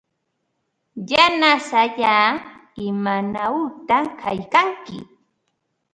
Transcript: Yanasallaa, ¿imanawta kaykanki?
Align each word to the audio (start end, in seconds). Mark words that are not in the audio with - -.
Yanasallaa, 1.09 2.27
¿imanawta 2.87 3.97
kaykanki? 4.19 4.99